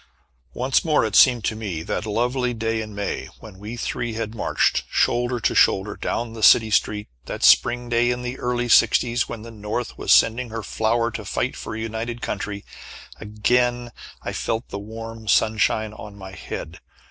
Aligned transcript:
Once 0.55 0.83
more 0.83 1.05
it 1.05 1.15
seemed 1.15 1.43
to 1.45 1.55
me 1.55 1.83
that 1.83 2.07
lovely 2.07 2.55
day 2.55 2.81
in 2.81 2.95
May 2.95 3.27
when 3.39 3.59
we 3.59 3.77
three 3.77 4.13
had 4.15 4.33
marched, 4.33 4.83
shoulder 4.89 5.39
to 5.41 5.53
shoulder, 5.53 5.95
down 5.95 6.33
the 6.33 6.41
city 6.41 6.71
street 6.71 7.07
that 7.27 7.43
spring 7.43 7.87
day 7.87 8.09
in 8.09 8.23
the 8.23 8.39
early 8.39 8.67
sixties, 8.67 9.29
when 9.29 9.43
the 9.43 9.51
North 9.51 9.99
was 9.99 10.11
sending 10.11 10.49
her 10.49 10.63
flower 10.63 11.11
to 11.11 11.23
fight 11.23 11.55
for 11.55 11.75
a 11.75 11.79
united 11.81 12.19
country. 12.19 12.65
Again 13.19 13.91
I 14.23 14.33
felt 14.33 14.69
the 14.69 14.79
warm 14.79 15.27
sunshine 15.27 15.93
on 15.93 16.15
my 16.17 16.31
head. 16.31 16.79